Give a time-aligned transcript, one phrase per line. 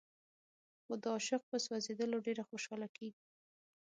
[0.83, 3.23] خو د عاشق په سوځېدلو ډېره خوشاله کېږي.